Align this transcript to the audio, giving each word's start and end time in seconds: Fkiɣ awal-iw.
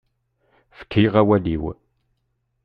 Fkiɣ 0.77 1.13
awal-iw. 1.21 1.63